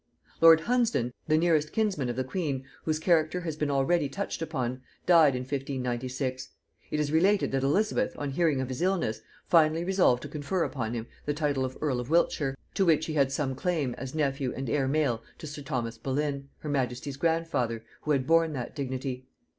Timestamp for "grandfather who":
17.17-18.09